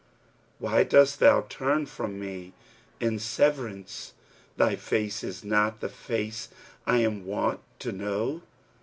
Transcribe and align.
Why 0.57 0.83
dost 0.83 1.19
thou 1.19 1.41
turn 1.47 1.85
from 1.85 2.19
me 2.19 2.53
in 2.99 3.19
severance? 3.19 4.13
* 4.35 4.57
Thy 4.57 4.75
face 4.75 5.23
is 5.23 5.43
not 5.43 5.79
the 5.79 5.89
face 5.89 6.49
I 6.87 6.97
am 7.01 7.23
wont 7.23 7.59
to 7.81 7.91
know. 7.91 8.41